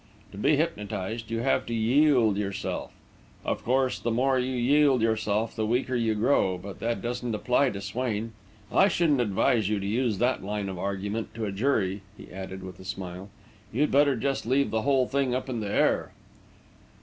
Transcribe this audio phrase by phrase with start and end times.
[0.31, 2.91] To be hypnotised, you have to yield yourself.
[3.45, 7.69] Of course, the more you yield yourself, the weaker you grow, but that doesn't apply
[7.69, 8.33] to Swain.
[8.71, 12.63] I shouldn't advise you to use that line of argument to a jury," he added,
[12.63, 13.29] with a smile.
[13.71, 16.11] "You'd better just leave the whole thing up in the air."